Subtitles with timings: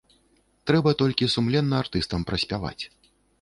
[0.71, 2.83] Трэба толькі сумленна артыстам праспяваць.